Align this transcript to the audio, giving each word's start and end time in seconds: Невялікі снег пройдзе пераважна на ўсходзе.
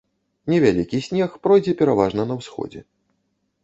Невялікі 0.53 1.03
снег 1.09 1.37
пройдзе 1.45 1.77
пераважна 1.85 2.21
на 2.35 2.43
ўсходзе. 2.43 2.81